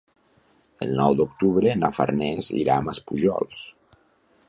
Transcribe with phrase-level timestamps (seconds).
[0.85, 3.65] El nou d'octubre na Farners irà a Maspujols.